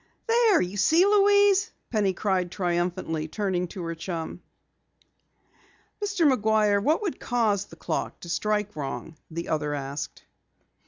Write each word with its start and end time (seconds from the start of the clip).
"There! 0.25 0.59
You 0.59 0.77
see, 0.77 1.05
Louise!" 1.05 1.69
Penny 1.91 2.11
cried 2.13 2.49
triumphantly, 2.51 3.27
turning 3.27 3.67
to 3.67 3.83
her 3.83 3.93
chum. 3.93 4.41
"Mr. 6.03 6.25
McGuire, 6.27 6.81
what 6.83 7.03
would 7.03 7.19
cause 7.19 7.65
the 7.65 7.75
clock 7.75 8.19
to 8.21 8.27
strike 8.29 8.75
wrong?" 8.75 9.15
the 9.29 9.49
other 9.49 9.75
asked. 9.75 10.23